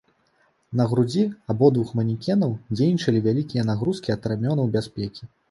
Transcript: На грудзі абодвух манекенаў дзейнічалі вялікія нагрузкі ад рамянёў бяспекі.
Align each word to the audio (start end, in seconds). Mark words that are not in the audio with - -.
На 0.79 0.85
грудзі 0.93 1.23
абодвух 1.53 1.91
манекенаў 1.99 2.57
дзейнічалі 2.79 3.23
вялікія 3.27 3.67
нагрузкі 3.71 4.17
ад 4.17 4.21
рамянёў 4.35 4.75
бяспекі. 4.79 5.23